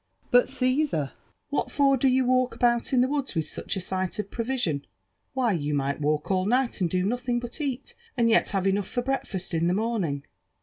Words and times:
But, 0.31 0.49
Caesar, 0.49 1.11
what 1.49 1.69
for 1.71 1.95
do 1.95 2.07
you 2.07 2.25
walk 2.25 2.55
about 2.55 2.85
the 2.85 3.07
woods 3.07 3.35
with 3.35 3.45
snch 3.45 3.75
a 3.75 3.79
sight 3.79 4.17
of 4.17 4.31
provision? 4.31 4.83
Why, 5.33 5.51
you 5.53 5.75
might 5.75 6.01
walk 6.01 6.31
all 6.31 6.47
night 6.47 6.81
and 6.81 6.89
do 6.89 7.03
nothing 7.05 7.39
but 7.39 7.61
eat, 7.61 7.93
and 8.17 8.27
yel 8.27 8.43
have 8.51 8.65
enough 8.65 8.87
for 8.87 9.03
breakfast 9.03 9.53
in 9.53 9.67
the 9.67 9.75
morning." 9.75 10.23